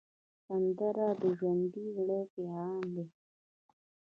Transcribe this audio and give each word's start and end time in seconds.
سندره 0.45 1.07
د 1.21 1.23
ژوندي 1.37 1.85
زړه 1.97 2.19
پیغام 2.33 2.81
دی 2.95 3.05